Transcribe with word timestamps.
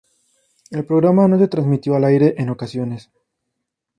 El 0.71 0.83
programa 0.83 1.27
no 1.27 1.37
se 1.37 1.47
transmitió 1.47 1.93
al 1.93 2.05
aire 2.05 2.33
en 2.39 2.49
ocasiones. 2.49 3.11